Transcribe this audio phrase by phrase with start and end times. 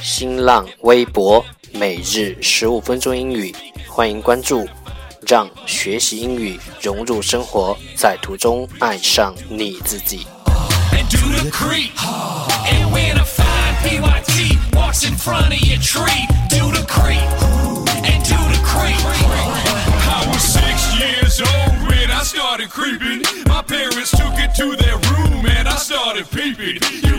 [0.00, 3.52] 新浪微博每日十五分钟英语，
[3.88, 4.68] 欢迎关注，
[5.26, 10.26] 让学习英语融入生活，在途中爱上你自己。
[13.82, 16.28] PYT walks in front of your tree.
[16.48, 17.18] Do the creep
[18.04, 18.94] and do the creep.
[20.06, 23.24] I was six years old when I started creeping.
[23.48, 26.78] My parents took it to their room and I started peeping.
[27.02, 27.18] You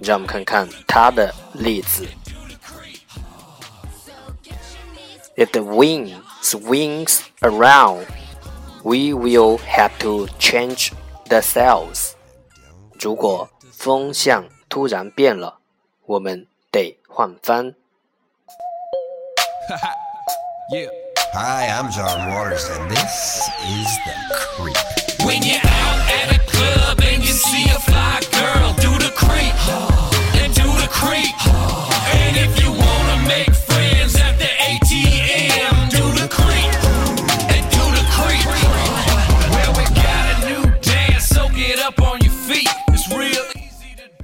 [0.00, 2.06] 让我们看看它的例子。
[5.36, 8.06] If the wind swings around,
[8.82, 10.92] we will have to change
[11.28, 12.12] the sails.
[13.00, 15.58] 如果风向突然变了，
[16.06, 17.74] 我们得换帆。
[21.34, 23.87] Hi, I'm John Waters, and this is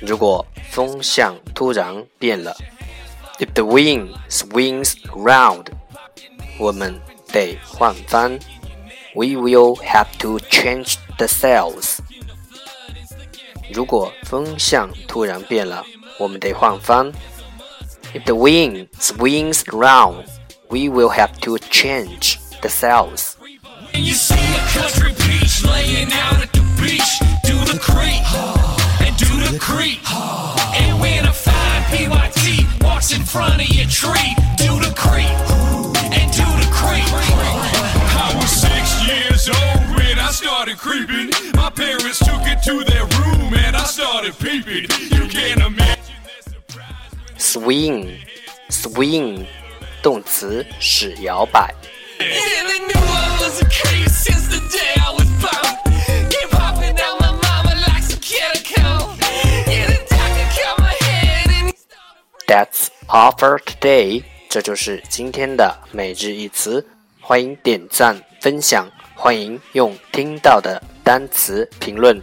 [0.00, 2.56] 如果风向突然变了，
[3.38, 5.66] If the wind swings round，
[6.58, 7.00] 我们
[7.32, 8.38] 得换帆。
[9.14, 11.98] We will have to change the sails。
[13.72, 15.84] 如果风向突然变了，
[16.18, 17.12] 我们得换帆。
[18.12, 20.24] If the wind swings round,
[20.68, 23.34] we will have to change the sails.
[23.92, 27.20] And you see a country beach laying out at the beach
[27.66, 28.22] the creep
[42.68, 44.86] to their room and I started peeping.
[45.10, 47.10] You can't imagine their surprise.
[47.38, 48.18] Swing,
[48.70, 49.46] swing，
[50.02, 51.74] 动词是摇摆。
[52.18, 55.62] And they knew I was a case since the day I was born.
[62.46, 64.22] That's all for today。
[64.48, 66.86] 这就是今天的每日一词。
[67.20, 72.22] 欢迎点赞分享，欢迎用听到的单词评论，